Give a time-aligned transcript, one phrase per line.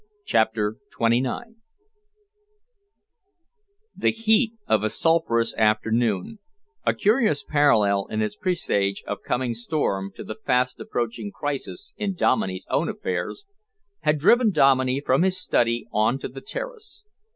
[0.25, 1.57] CHAPTER XXIX
[3.95, 6.39] The heat of a sulphurous afternoon
[6.83, 12.15] a curious parallel in its presage of coming storm to the fast approaching crisis in
[12.15, 13.45] Dominey's own affairs
[13.99, 17.03] had driven Dominey from his study on to the terrace.